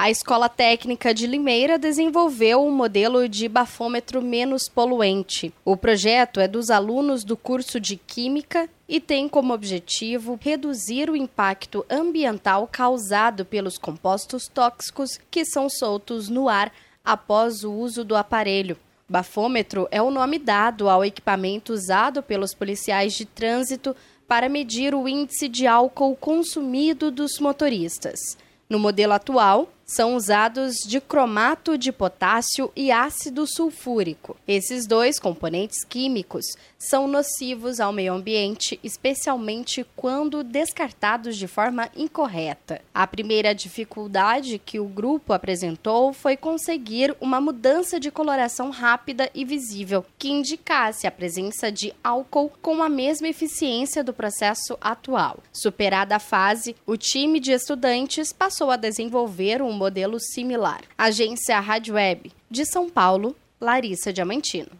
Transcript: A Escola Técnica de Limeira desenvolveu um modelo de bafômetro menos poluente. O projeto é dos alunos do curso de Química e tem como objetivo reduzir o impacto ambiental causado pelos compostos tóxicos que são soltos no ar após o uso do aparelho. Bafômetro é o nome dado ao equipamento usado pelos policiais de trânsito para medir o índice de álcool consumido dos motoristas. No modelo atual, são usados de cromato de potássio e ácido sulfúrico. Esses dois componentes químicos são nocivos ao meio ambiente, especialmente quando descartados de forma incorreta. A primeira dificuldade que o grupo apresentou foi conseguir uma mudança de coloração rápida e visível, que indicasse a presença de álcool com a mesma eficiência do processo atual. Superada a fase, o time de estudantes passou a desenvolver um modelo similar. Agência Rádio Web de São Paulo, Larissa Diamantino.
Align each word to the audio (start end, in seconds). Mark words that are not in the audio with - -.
A 0.00 0.12
Escola 0.12 0.48
Técnica 0.48 1.12
de 1.12 1.26
Limeira 1.26 1.76
desenvolveu 1.76 2.64
um 2.64 2.70
modelo 2.70 3.28
de 3.28 3.48
bafômetro 3.48 4.22
menos 4.22 4.68
poluente. 4.68 5.52
O 5.64 5.76
projeto 5.76 6.38
é 6.38 6.46
dos 6.46 6.70
alunos 6.70 7.24
do 7.24 7.36
curso 7.36 7.80
de 7.80 7.96
Química 7.96 8.70
e 8.88 9.00
tem 9.00 9.28
como 9.28 9.52
objetivo 9.52 10.38
reduzir 10.40 11.10
o 11.10 11.16
impacto 11.16 11.84
ambiental 11.90 12.68
causado 12.70 13.44
pelos 13.44 13.76
compostos 13.76 14.46
tóxicos 14.46 15.18
que 15.28 15.44
são 15.44 15.68
soltos 15.68 16.28
no 16.28 16.48
ar 16.48 16.72
após 17.04 17.64
o 17.64 17.72
uso 17.72 18.04
do 18.04 18.14
aparelho. 18.14 18.78
Bafômetro 19.08 19.88
é 19.90 20.00
o 20.00 20.12
nome 20.12 20.38
dado 20.38 20.88
ao 20.88 21.04
equipamento 21.04 21.72
usado 21.72 22.22
pelos 22.22 22.54
policiais 22.54 23.14
de 23.14 23.24
trânsito 23.24 23.96
para 24.28 24.48
medir 24.48 24.94
o 24.94 25.08
índice 25.08 25.48
de 25.48 25.66
álcool 25.66 26.14
consumido 26.14 27.10
dos 27.10 27.40
motoristas. 27.40 28.20
No 28.70 28.78
modelo 28.78 29.14
atual, 29.14 29.72
são 29.88 30.14
usados 30.14 30.76
de 30.86 31.00
cromato 31.00 31.78
de 31.78 31.90
potássio 31.90 32.70
e 32.76 32.92
ácido 32.92 33.46
sulfúrico. 33.46 34.36
Esses 34.46 34.86
dois 34.86 35.18
componentes 35.18 35.82
químicos 35.82 36.44
são 36.78 37.08
nocivos 37.08 37.80
ao 37.80 37.90
meio 37.90 38.12
ambiente, 38.12 38.78
especialmente 38.84 39.86
quando 39.96 40.44
descartados 40.44 41.38
de 41.38 41.48
forma 41.48 41.88
incorreta. 41.96 42.82
A 42.94 43.06
primeira 43.06 43.54
dificuldade 43.54 44.58
que 44.58 44.78
o 44.78 44.84
grupo 44.84 45.32
apresentou 45.32 46.12
foi 46.12 46.36
conseguir 46.36 47.16
uma 47.18 47.40
mudança 47.40 47.98
de 47.98 48.10
coloração 48.10 48.68
rápida 48.68 49.30
e 49.34 49.42
visível, 49.42 50.04
que 50.18 50.28
indicasse 50.28 51.06
a 51.06 51.10
presença 51.10 51.72
de 51.72 51.94
álcool 52.04 52.52
com 52.60 52.82
a 52.82 52.90
mesma 52.90 53.28
eficiência 53.28 54.04
do 54.04 54.12
processo 54.12 54.76
atual. 54.82 55.38
Superada 55.50 56.16
a 56.16 56.20
fase, 56.20 56.76
o 56.84 56.96
time 56.96 57.40
de 57.40 57.52
estudantes 57.52 58.34
passou 58.34 58.70
a 58.70 58.76
desenvolver 58.76 59.62
um 59.62 59.77
modelo 59.78 60.18
similar. 60.20 60.82
Agência 60.98 61.58
Rádio 61.60 61.94
Web 61.94 62.30
de 62.50 62.66
São 62.66 62.90
Paulo, 62.90 63.34
Larissa 63.60 64.12
Diamantino. 64.12 64.70